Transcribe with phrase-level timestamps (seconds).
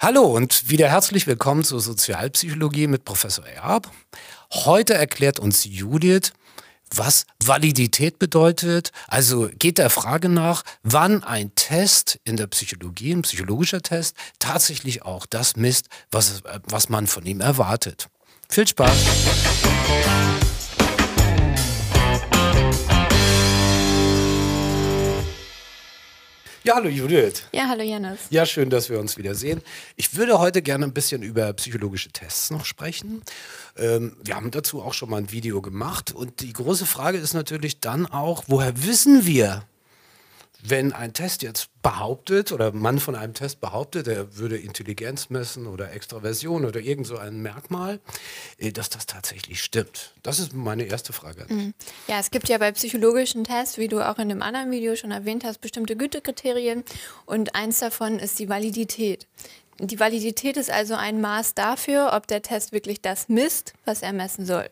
[0.00, 3.90] Hallo und wieder herzlich willkommen zur Sozialpsychologie mit Professor Erb.
[4.52, 6.32] Heute erklärt uns Judith,
[6.94, 8.92] was Validität bedeutet.
[9.08, 15.02] Also geht der Frage nach, wann ein Test in der Psychologie, ein psychologischer Test, tatsächlich
[15.02, 18.08] auch das misst, was, was man von ihm erwartet.
[18.48, 18.96] Viel Spaß!
[26.68, 27.44] Ja, hallo Judith.
[27.50, 28.18] Ja, hallo Janis.
[28.28, 29.62] Ja, schön, dass wir uns wiedersehen.
[29.96, 33.22] Ich würde heute gerne ein bisschen über psychologische Tests noch sprechen.
[33.78, 36.12] Ähm, wir haben dazu auch schon mal ein Video gemacht.
[36.12, 39.64] Und die große Frage ist natürlich dann auch, woher wissen wir,
[40.62, 45.66] wenn ein Test jetzt behauptet oder man von einem Test behauptet, er würde Intelligenz messen
[45.66, 48.00] oder Extraversion oder irgend so ein Merkmal,
[48.58, 50.14] äh, dass das tatsächlich stimmt?
[50.22, 51.46] Das ist meine erste Frage.
[51.48, 51.74] Mhm.
[52.08, 55.12] Ja, es gibt ja bei psychologischen Tests, wie du auch in dem anderen Video schon
[55.12, 56.84] erwähnt hast, bestimmte Gütekriterien
[57.26, 59.26] und eins davon ist die Validität.
[59.80, 64.12] Die Validität ist also ein Maß dafür, ob der Test wirklich das misst, was er
[64.12, 64.68] messen soll.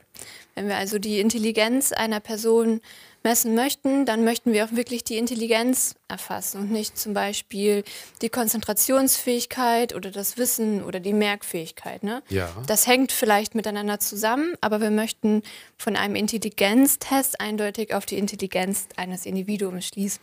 [0.56, 2.80] Wenn wir also die Intelligenz einer Person
[3.26, 7.82] messen möchten, dann möchten wir auch wirklich die Intelligenz erfassen und nicht zum Beispiel
[8.22, 12.04] die Konzentrationsfähigkeit oder das Wissen oder die Merkfähigkeit.
[12.04, 12.22] Ne?
[12.28, 12.48] Ja.
[12.68, 15.42] Das hängt vielleicht miteinander zusammen, aber wir möchten
[15.76, 20.22] von einem Intelligenztest eindeutig auf die Intelligenz eines Individuums schließen.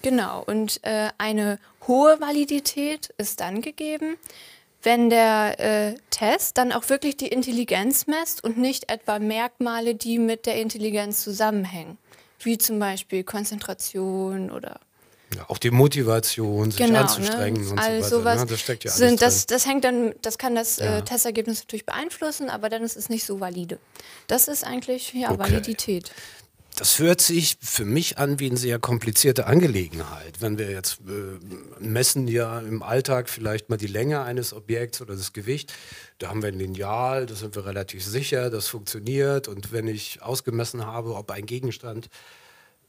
[0.00, 4.16] Genau, und äh, eine hohe Validität ist dann gegeben,
[4.82, 10.18] wenn der äh, Test dann auch wirklich die Intelligenz messt und nicht etwa Merkmale, die
[10.18, 11.98] mit der Intelligenz zusammenhängen
[12.44, 14.80] wie zum Beispiel Konzentration oder
[15.36, 17.70] ja, auch die Motivation, sich genau, anzustrengen ne?
[17.70, 18.24] und also so weiter.
[18.24, 18.46] Was ne?
[18.46, 20.98] Das steckt ja sind, alles das, das hängt dann, das kann das Ja.
[20.98, 23.78] äh, Testergebnis natürlich beeinflussen, aber dann ist es nicht so valide.
[24.26, 25.38] Das ist eigentlich ja Okay.
[25.38, 26.10] Validität.
[26.80, 30.40] Das hört sich für mich an wie eine sehr komplizierte Angelegenheit.
[30.40, 35.14] Wenn wir jetzt äh, messen ja im Alltag vielleicht mal die Länge eines Objekts oder
[35.14, 35.74] das Gewicht,
[36.16, 39.46] da haben wir ein Lineal, da sind wir relativ sicher, das funktioniert.
[39.46, 42.08] Und wenn ich ausgemessen habe, ob ein Gegenstand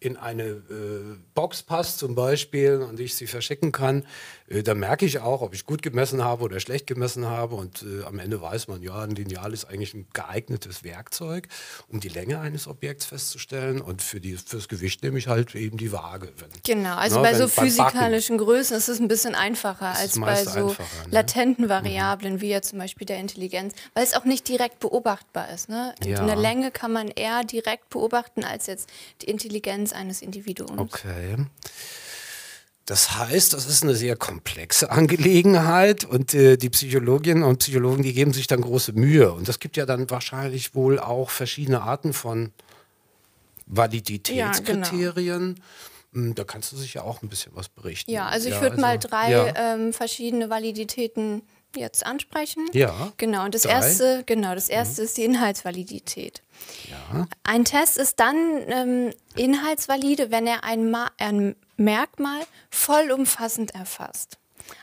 [0.01, 4.03] in eine äh, Box passt zum Beispiel und ich sie verschicken kann,
[4.47, 7.83] äh, dann merke ich auch, ob ich gut gemessen habe oder schlecht gemessen habe und
[7.83, 11.47] äh, am Ende weiß man, ja, ein Lineal ist eigentlich ein geeignetes Werkzeug,
[11.87, 15.77] um die Länge eines Objekts festzustellen und für die, fürs Gewicht nehme ich halt eben
[15.77, 16.29] die Waage.
[16.37, 17.67] Wenn, Genau, also Ne, bei so beim Backen.
[17.69, 21.11] physikalischen Größen ist es ein bisschen einfacher als bei so einfacher, ne?
[21.11, 25.69] latenten Variablen wie ja zum Beispiel der Intelligenz, weil es auch nicht direkt beobachtbar ist.
[25.69, 25.93] Ne?
[26.03, 26.21] Ja.
[26.23, 28.89] Eine Länge kann man eher direkt beobachten als jetzt
[29.21, 30.79] die Intelligenz eines Individuums.
[30.79, 31.37] Okay.
[32.85, 38.13] Das heißt, das ist eine sehr komplexe Angelegenheit und äh, die Psychologinnen und Psychologen, die
[38.13, 39.31] geben sich dann große Mühe.
[39.31, 42.51] Und das gibt ja dann wahrscheinlich wohl auch verschiedene Arten von
[43.67, 45.59] Validitätskriterien.
[46.13, 48.11] Hm, Da kannst du sicher auch ein bisschen was berichten.
[48.11, 51.43] Ja, also ich würde mal drei Ja, ähm, verschiedene Validitäten
[51.75, 52.67] jetzt ansprechen.
[52.73, 53.75] Ja, Genau, und das drei.
[53.75, 53.81] Mhm.
[53.81, 56.41] erste, genau, das erste ist die Inhaltsvalidität.
[56.89, 57.27] ja.
[57.43, 58.35] Ein Test ist dann
[58.67, 64.37] ähm, inhaltsvalide, wenn er ein, Ma ein Merkmal vollumfassend erfasst.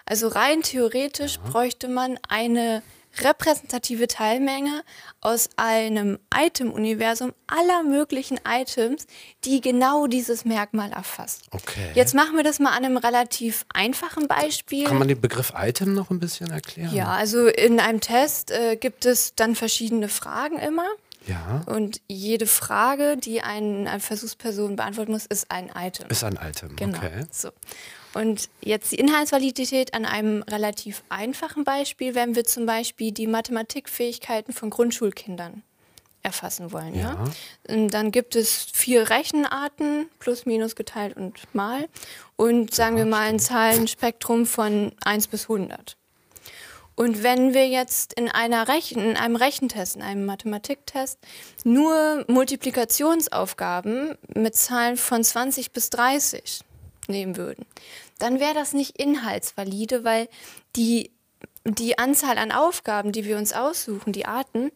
[0.05, 2.83] Also rein theoretisch bräuchte man eine
[3.23, 4.83] repräsentative Teilmenge
[5.21, 9.07] aus einem Item-Universum aller möglichen Items,
[9.45, 11.43] die genau dieses Merkmal erfasst.
[11.51, 11.91] Okay.
[11.95, 14.85] Jetzt machen wir das mal an einem relativ einfachen Beispiel.
[14.85, 16.95] Kann man den Begriff Item noch ein bisschen erklären?
[16.95, 20.87] ja, also in einem Test äh, gibt es dann verschiedene Fragen immer.
[21.29, 26.09] Ja, Und jede Frage, die ein, eine Versuchsperson beantworten muss, ist ein Item.
[26.09, 26.75] ist ein Item.
[26.77, 26.97] Genau.
[26.99, 27.25] Okay.
[27.31, 27.51] So.
[28.15, 34.55] Und jetzt die Inhaltsvalidität an einem relativ einfachen Beispiel, wenn wir zum Beispiel die Mathematikfähigkeiten
[34.55, 35.63] von Grundschulkindern
[36.23, 36.95] erfassen wollen.
[36.95, 37.27] Ja.
[37.69, 37.89] Ja.
[37.89, 41.89] Dann gibt es vier Rechenarten, plus, minus geteilt und mal.
[42.37, 45.97] Und sagen wir mal ein Zahlenspektrum von 1 bis 100.
[46.99, 51.17] Und wenn wir jetzt in, einer Rechen, in einem Rechentest, in einem Mathematiktest,
[51.63, 56.63] nur Multiplikationsaufgaben mit Zahlen von 20 bis 30
[57.07, 57.67] nehmen würden,
[58.19, 60.29] dann wäre das nicht inhaltsvalide, weil
[60.75, 61.13] die,
[61.65, 64.73] die Anzahl an Aufgaben, die wir uns aussuchen, die Arten,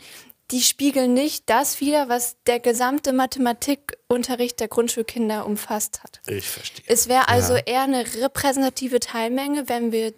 [0.53, 6.21] die spiegeln nicht das wider, was der gesamte Mathematikunterricht der Grundschulkinder umfasst hat.
[6.29, 6.85] Ich verstehe.
[6.87, 7.63] Es wäre also Ja.
[7.67, 10.15] eher eine repräsentative Teilmenge, wenn wir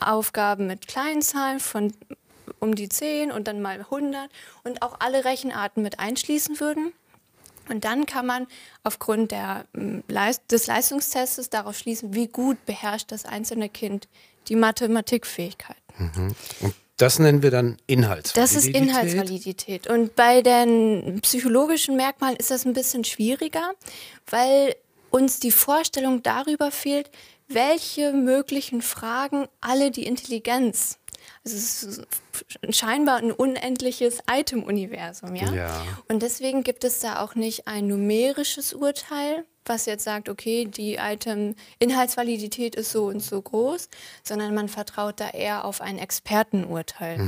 [0.00, 1.92] Aufgaben mit kleinen Zahlen von
[2.60, 4.30] um die 10 und dann mal 100
[4.64, 6.92] und auch alle Rechenarten mit einschließen würden.
[7.68, 8.46] Und dann kann man
[8.84, 10.04] aufgrund der, ähm,
[10.50, 14.08] des Leistungstests darauf schließen, wie gut beherrscht das einzelne Kind
[14.48, 16.34] die Mathematikfähigkeiten.
[16.60, 18.36] Und das nennen wir dann Inhaltsvalidität.
[18.36, 19.86] Das ist Inhaltsvalidität.
[19.88, 23.72] Und bei den psychologischen Merkmalen ist das ein bisschen schwieriger,
[24.30, 24.76] weil
[25.10, 27.10] uns die Vorstellung darüber fehlt,
[27.48, 30.98] welche möglichen Fragen alle die Intelligenz
[31.44, 32.06] also es ist
[32.70, 35.52] scheinbar ein unendliches Item-Universum, ja?
[35.52, 35.84] Ja.
[36.08, 40.94] Und deswegen gibt es da auch nicht ein numerisches Urteil, was jetzt sagt, okay, die
[40.96, 43.88] Item-Inhaltsvalidität ist so und so groß,
[44.22, 47.18] sondern man vertraut da eher auf ein Expertenurteil.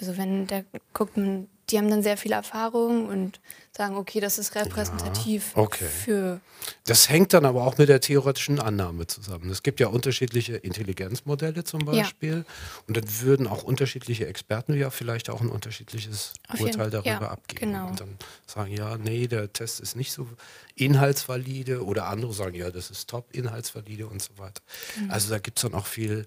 [0.00, 3.40] Also wenn der guckt man, die haben dann sehr viel Erfahrung und
[3.76, 5.86] sagen, okay, das ist repräsentativ Ja, okay.
[5.86, 6.40] für
[6.84, 9.50] Das hängt dann aber auch mit der theoretischen Annahme zusammen.
[9.50, 12.02] Es gibt ja unterschiedliche Intelligenzmodelle zum Ja.
[12.02, 12.44] Beispiel.
[12.88, 17.20] Und dann würden auch unterschiedliche Experten ja vielleicht auch ein unterschiedliches Auf Urteil darüber ja,
[17.30, 17.72] abgeben.
[17.72, 17.88] genau.
[17.88, 18.16] Und dann
[18.46, 20.26] sagen, ja, nee, der Test ist nicht so
[20.74, 21.84] inhaltsvalide.
[21.84, 24.62] Oder andere sagen, ja, das ist top inhaltsvalide und so weiter.
[24.96, 25.12] Genau.
[25.12, 26.26] Also da gibt es dann auch viel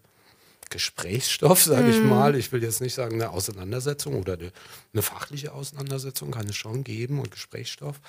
[0.72, 2.10] Gesprächsstoff, sage ich Mhm.
[2.10, 2.36] mal.
[2.36, 4.52] Ich will jetzt nicht sagen eine Auseinandersetzung oder eine,
[4.94, 8.00] eine fachliche Auseinandersetzung, kann es schon geben und Gesprächsstoff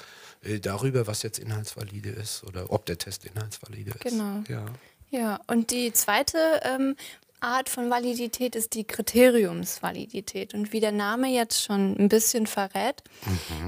[0.42, 4.00] äh, darüber, was jetzt inhaltsvalide ist oder ob der Test inhaltsvalide ist.
[4.00, 4.42] Genau.
[4.48, 4.64] Ja.
[5.10, 6.96] Ja, und die zweite ähm,
[7.40, 10.54] Art von Validität ist die Kriteriumsvalidität.
[10.54, 13.02] Und wie der Name jetzt schon ein bisschen verrät,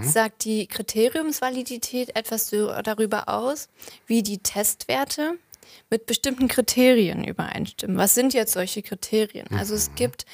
[0.03, 3.69] sagt die Kriteriumsvalidität etwas darüber aus,
[4.07, 5.35] wie die Testwerte
[5.91, 7.97] mit bestimmten Kriterien übereinstimmen.
[7.97, 9.47] Was sind jetzt solche Kriterien?
[9.57, 10.25] Also es gibt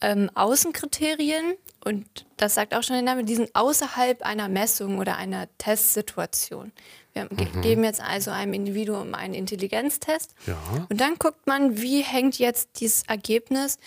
[0.00, 1.54] ähm, Außenkriterien
[1.84, 6.72] und das sagt auch schon der Name, die sind außerhalb einer Messung oder einer Testsituation.
[7.12, 10.56] Wir ge geben jetzt also einem Individuum einen Intelligenztest Ja.
[10.88, 13.78] und dann guckt man, wie hängt jetzt dieses Ergebnis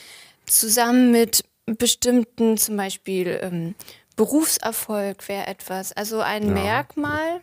[0.46, 3.76] zusammen mit bestimmten, zum Beispiel ähm,
[4.16, 6.54] Berufserfolg wäre etwas, also ein Ja.
[6.54, 7.42] Merkmal,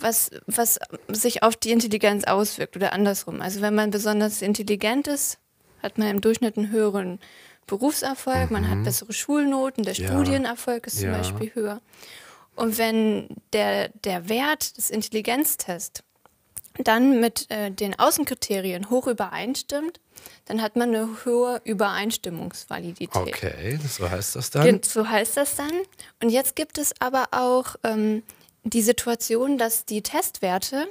[0.00, 0.78] was, was
[1.08, 3.40] sich auf die Intelligenz auswirkt oder andersrum.
[3.42, 5.38] Also wenn man besonders intelligent ist,
[5.82, 7.18] hat man im Durchschnitt einen höheren
[7.66, 10.00] Berufserfolg, man hat bessere Schulnoten, der Mhm.
[10.02, 10.08] Ja.
[10.08, 11.18] Studienerfolg ist zum Ja.
[11.18, 11.80] Beispiel höher.
[12.56, 16.02] Und wenn der, der Wert des Intelligenztests
[16.82, 20.00] dann mit äh, den Außenkriterien hoch übereinstimmt,
[20.46, 23.14] dann hat man eine hohe Übereinstimmungsvalidität.
[23.14, 24.80] Okay, so heißt das dann.
[24.82, 25.70] So heißt das dann.
[26.22, 28.22] Und jetzt gibt es aber auch ähm,
[28.70, 30.88] die Situation, dass die Testwerte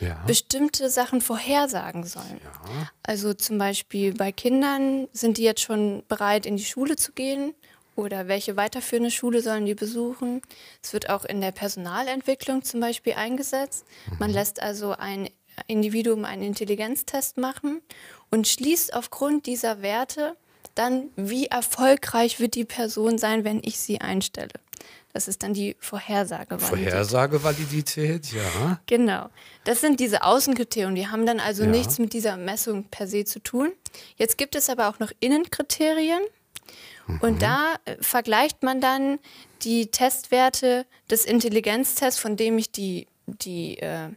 [0.00, 0.22] ja.
[0.26, 2.40] bestimmte Sachen vorhersagen sollen.
[2.42, 2.90] ja.
[3.02, 7.54] Also zum Beispiel bei Kindern sind die jetzt schon bereit, in die Schule zu gehen
[7.94, 10.42] oder welche weiterführende Schule sollen die besuchen.
[10.82, 13.84] Es wird auch in der Personalentwicklung zum Beispiel eingesetzt.
[14.18, 15.28] Man lässt also ein
[15.66, 17.82] Individuum einen Intelligenztest machen
[18.30, 20.36] und schließt aufgrund dieser Werte
[20.74, 24.54] dann, wie erfolgreich wird die Person sein, wenn ich sie einstelle.
[25.12, 26.58] Das ist dann die Vorhersage.
[26.58, 28.80] Vorhersagevalidität, ja.
[28.86, 29.28] Genau.
[29.64, 30.94] Das sind diese Außenkriterien.
[30.94, 31.68] Die haben dann also Ja.
[31.70, 33.72] nichts mit dieser Messung per se zu tun.
[34.16, 36.22] Jetzt gibt es aber auch noch Innenkriterien.
[37.06, 37.18] Mhm.
[37.20, 39.18] Und da äh, vergleicht man dann
[39.62, 44.08] die Testwerte des Intelligenztests, von dem ich die, die äh,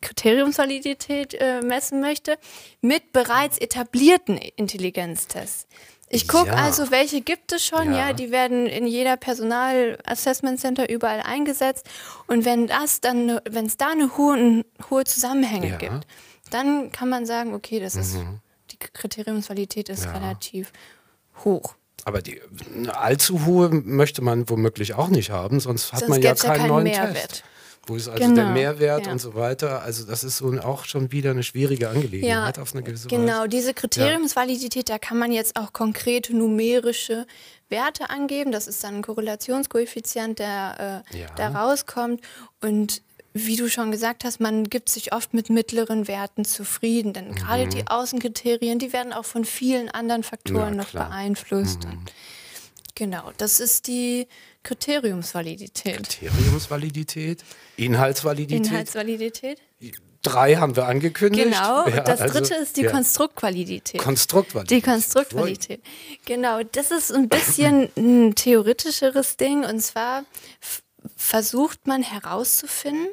[0.00, 2.38] Kriteriumsvalidität äh, messen möchte,
[2.80, 5.66] mit bereits etablierten Intelligenztests.
[6.12, 6.54] Ich gucke Ja.
[6.56, 8.08] also, welche gibt es schon, ja.
[8.08, 8.12] Ja.
[8.12, 11.88] die werden in jeder Personal-Assessment Center überall eingesetzt.
[12.26, 15.76] Und wenn das dann, wenn es da eine hohe, hohe Zusammenhänge Ja.
[15.76, 16.06] gibt,
[16.50, 18.16] dann kann man sagen, okay, das ist,
[18.72, 20.72] die Kriteriumsvalidität ist relativ
[21.44, 21.74] hoch.
[22.04, 22.40] Aber die
[22.92, 26.68] allzu hohe möchte man womöglich auch nicht haben, sonst hat Sonst man ja keinen keinen
[26.68, 27.28] neuen Mehrwert.
[27.28, 27.44] Test.
[27.86, 29.12] Wo ist also Genau, der Mehrwert ja.
[29.12, 29.82] und so weiter?
[29.82, 33.40] Also das ist so auch schon wieder eine schwierige Angelegenheit auf eine gewisse genau.
[33.40, 33.48] Weise.
[33.48, 37.26] Diese Kriteriumsvalidität, da kann man jetzt auch konkrete numerische
[37.68, 38.52] Werte angeben.
[38.52, 41.26] Das ist dann ein Korrelationskoeffizient, der, äh, Ja.
[41.36, 42.20] der rauskommt.
[42.60, 43.02] Und
[43.32, 47.12] wie du schon gesagt hast, man gibt sich oft mit mittleren Werten zufrieden.
[47.12, 47.70] Denn gerade Mhm.
[47.70, 51.10] die Außenkriterien, die werden auch von vielen anderen Faktoren Na noch klar.
[51.10, 52.00] Mhm.
[53.00, 54.28] Genau, das ist die
[54.62, 56.06] Kriteriumsvalidität.
[56.06, 57.42] Kriteriumsvalidität,
[57.76, 58.66] Inhaltsvalidität.
[58.66, 59.58] Inhaltsvalidität?
[60.20, 61.44] Drei haben wir angekündigt.
[61.44, 62.90] Genau, Ja, das also, dritte ist die ja.
[62.90, 64.02] Konstruktvalidität.
[64.02, 64.76] Konstruktvalidität.
[64.76, 65.82] Die Konstruktqualität.
[66.26, 69.64] Genau, das ist ein bisschen ein theoretischeres Ding.
[69.64, 70.24] Und zwar
[71.16, 73.08] versucht man herauszufinden,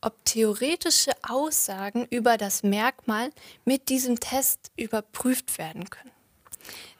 [0.00, 3.28] ob theoretische Aussagen über das Merkmal
[3.66, 6.15] mit diesem Test überprüft werden können.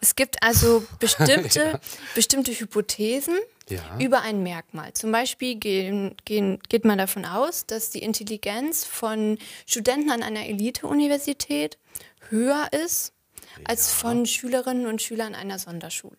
[0.01, 1.81] Es gibt also bestimmte, Ja.
[2.15, 3.37] bestimmte Hypothesen
[3.69, 3.99] Ja.
[4.01, 4.93] über ein Merkmal.
[4.95, 10.47] Zum Beispiel gehen, gehen, geht man davon aus, dass die Intelligenz von Studenten an einer
[10.47, 11.79] Elite-Universität
[12.31, 13.13] höher ist
[13.65, 16.17] als von Schülerinnen und Schülern einer Sonderschule.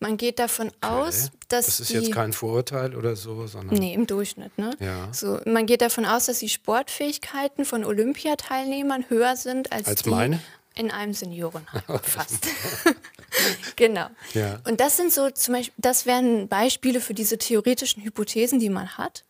[0.00, 3.94] Man geht davon aus, dass Das ist die jetzt kein Vorurteil oder so, sondern Nee,
[3.94, 4.70] im Durchschnitt, ne?
[4.78, 5.12] Ja.
[5.12, 10.10] So, man geht davon aus, dass die Sportfähigkeiten von Olympiateilnehmern höher sind als, Als die
[10.10, 10.40] meine?
[10.78, 12.46] In einem Seniorenheim fast.
[13.76, 14.06] genau.
[14.34, 14.60] Ja.
[14.66, 18.96] Und das sind so zum Beispiel, das wären Beispiele für diese theoretischen Hypothesen, die man
[18.96, 19.24] hat.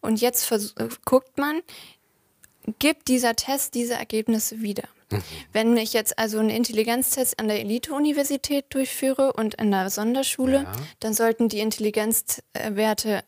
[0.00, 1.62] Und jetzt äh, guckt man,
[2.78, 4.84] gibt dieser Test diese Ergebnisse wieder.
[5.10, 5.22] Mhm.
[5.52, 10.72] Wenn ich jetzt also einen Intelligenztest an der Elite-Universität durchführe und in der Sonderschule, ja.
[11.00, 13.24] dann sollten die Intelligenzwerte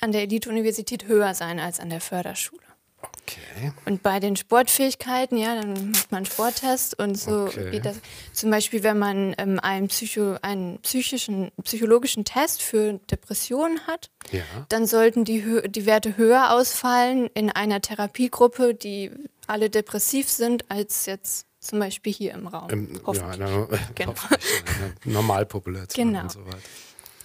[0.00, 2.60] an der Elite-Universität höher sein als an der Förderschule.
[3.00, 3.40] Okay.
[3.84, 7.70] Und bei den Sportfähigkeiten, ja, dann macht man einen Sporttest und so okay.
[7.70, 7.96] geht das.
[8.32, 14.42] Zum Beispiel, wenn man ähm, einen, Psycho, einen psychischen, psychologischen Test für Depressionen hat, ja.
[14.68, 19.10] dann sollten die, die Werte höher ausfallen in einer Therapiegruppe, die
[19.46, 22.68] alle depressiv sind, als jetzt zum Beispiel hier im Raum.
[22.70, 24.12] Im, ja, in einer, genau.
[24.12, 26.22] in einer Normalpopulation genau.
[26.22, 26.58] und so weiter.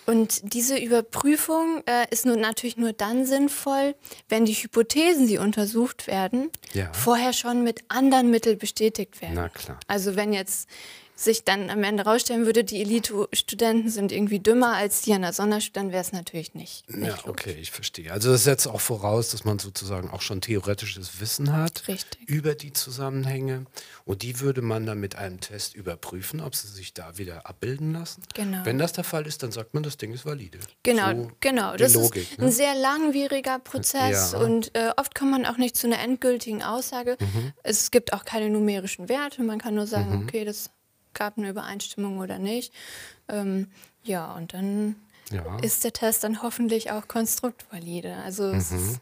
[0.09, 3.93] Und diese Überprüfung äh, ist nun natürlich nur dann sinnvoll,
[4.27, 6.91] wenn die Hypothesen, die untersucht werden, ja.
[6.93, 9.35] vorher schon mit anderen Mitteln bestätigt werden.
[9.35, 9.79] Na klar.
[9.85, 10.67] Also wenn jetzt
[11.19, 15.33] sich dann am Ende rausstellen würde, die Elite-Studenten sind irgendwie dümmer als die an der
[15.33, 17.09] Sonderschule, dann wäre es natürlich nicht, nicht.
[17.09, 18.13] Ja, okay, ich verstehe.
[18.13, 22.29] Also das setzt auch voraus, dass man sozusagen auch schon theoretisches Wissen hat Richtig.
[22.29, 23.65] über die Zusammenhänge.
[24.05, 27.91] Und die würde man dann mit einem Test überprüfen, ob sie sich da wieder abbilden
[27.91, 28.23] lassen.
[28.33, 28.59] Genau.
[28.63, 30.59] Wenn das der Fall ist, dann sagt man, das Ding ist valide.
[30.83, 31.75] Genau, so genau.
[31.75, 32.45] Das Logik, ist ne?
[32.45, 34.39] ein sehr langwieriger Prozess ja.
[34.39, 37.17] und äh, oft kommt man auch nicht zu einer endgültigen Aussage.
[37.19, 37.51] Mhm.
[37.63, 39.43] Es gibt auch keine numerischen Werte.
[39.43, 40.23] Man kann nur sagen, mhm.
[40.23, 40.69] okay, das
[41.19, 42.73] gab eine Übereinstimmung oder nicht.
[43.27, 43.67] Ähm,
[44.03, 44.95] ja, und dann
[45.29, 45.59] ja.
[45.59, 48.15] ist der Test dann hoffentlich auch konstruktvalide.
[48.25, 48.57] Also mhm.
[48.57, 49.01] es ist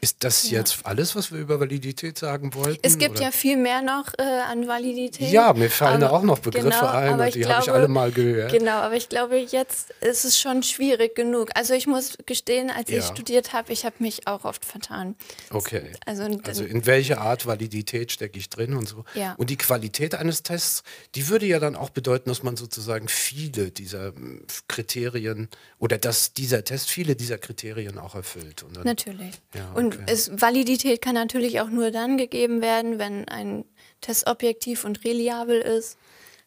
[0.00, 0.58] ist das ja.
[0.58, 2.80] jetzt alles, was wir über Validität sagen wollten?
[2.82, 3.24] Es gibt oder?
[3.24, 5.30] ja viel mehr noch äh, an Validität.
[5.30, 7.88] Ja, mir fallen aber, da auch noch Begriffe genau, ein und die habe ich alle
[7.88, 8.50] mal gehört.
[8.52, 11.50] Genau, aber ich glaube, jetzt ist es schon schwierig genug.
[11.54, 12.98] Also ich muss gestehen, als ja.
[12.98, 15.16] ich studiert habe, ich habe mich auch oft vertan.
[15.50, 15.92] Okay.
[16.06, 19.04] Also, also in welche Art Validität stecke ich drin und so.
[19.14, 19.34] Ja.
[19.34, 20.82] Und die Qualität eines Tests,
[21.14, 26.32] die würde ja dann auch bedeuten, dass man sozusagen viele dieser hm, Kriterien oder dass
[26.32, 28.64] dieser Test viele dieser Kriterien auch erfüllt.
[28.72, 29.40] Dann, Natürlich.
[29.54, 30.04] Ja, und okay.
[30.06, 33.64] es, Validität kann natürlich auch nur dann gegeben werden, wenn ein
[34.00, 35.96] Test objektiv und reliabel ist.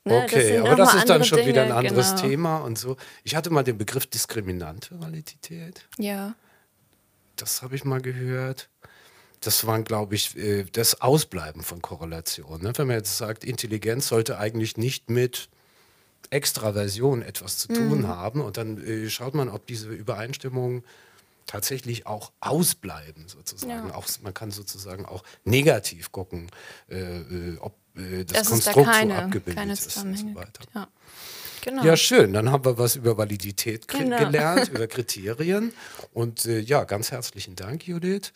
[0.06, 2.22] Ne, okay, das aber das ist dann schon Dinge, wieder ein anderes genau.
[2.22, 2.98] Thema und so.
[3.24, 5.88] Ich hatte mal den Begriff diskriminante Validität.
[5.98, 6.36] Ja.
[7.38, 8.70] Das habe ich mal gehört.
[9.40, 12.62] Das war, glaube ich, äh, das Ausbleiben von Korrelation.
[12.62, 12.74] Ne?
[12.76, 15.50] Wenn man jetzt sagt, Intelligenz sollte eigentlich nicht mit
[16.30, 18.08] Extraversion etwas zu tun mhm.
[18.08, 20.84] haben und dann äh, schaut man, ob diese Übereinstimmungen
[21.46, 23.90] tatsächlich auch ausbleiben, sozusagen.
[23.90, 23.96] Ja.
[23.96, 26.50] Auch, man kann sozusagen auch negativ gucken,
[26.90, 30.64] äh, äh ob äh, das, das Konstrukt da keine, so abgebildet ist und so weiter.
[30.74, 30.88] Ja.
[31.64, 31.84] Genau.
[31.86, 32.34] ja, schön.
[32.34, 34.18] Dann haben wir was über Validität genau.
[34.18, 35.74] gelernt, über Kriterien.
[36.14, 38.34] Und äh, ja, ganz herzlichen Dank, Judith.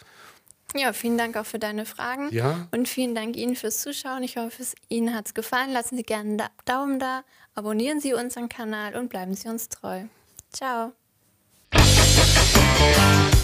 [0.75, 2.33] Ja, vielen Dank auch für deine Fragen.
[2.33, 2.67] Ja.
[2.71, 4.23] Und vielen Dank Ihnen fürs Zuschauen.
[4.23, 5.71] Ich hoffe, es Ihnen hat es gefallen.
[5.71, 7.23] Lassen Sie gerne einen Daumen da,
[7.53, 10.03] abonnieren Sie unseren Kanal und bleiben Sie uns treu.
[10.51, 10.93] Ciao.
[12.77, 13.36] Bye.